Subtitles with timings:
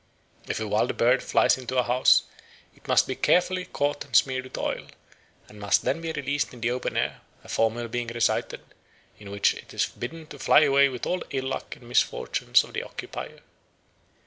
[0.47, 2.23] If a wild bird flies into a house,
[2.75, 4.87] it must be carefully caught and smeared with oil,
[5.47, 8.61] and must then be released in the open air, a formula being recited
[9.19, 12.63] in which it is bidden to fly away with all the ill luck and misfortunes
[12.63, 13.41] of the occupier."